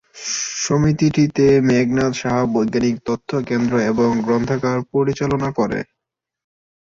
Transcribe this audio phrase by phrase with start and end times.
[0.63, 1.23] সমিতিটি
[1.67, 5.79] মেঘনাদ সাহা বৈজ্ঞানিক তথ্য কেন্দ্র এবং গ্রন্থাগার পরিচালনা করে।